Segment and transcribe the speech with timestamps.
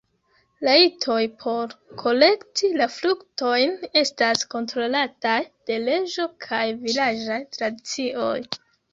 [0.67, 5.35] Rajtoj por kolekti la fruktojn estas kontrolataj
[5.71, 8.33] de leĝo kaj vilaĝaj tradicioj.